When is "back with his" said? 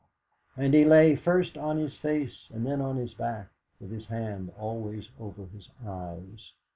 3.13-4.07